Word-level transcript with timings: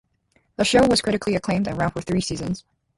The 0.55 0.65
show 0.65 0.87
was 0.87 1.03
critically 1.03 1.35
acclaimed 1.35 1.67
and 1.67 1.77
ran 1.77 1.91
for 1.91 2.01
three 2.01 2.21
seasons. 2.21 2.63